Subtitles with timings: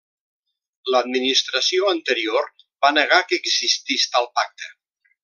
[0.93, 2.49] L'administració anterior
[2.87, 4.73] va negar que existís tal pacte.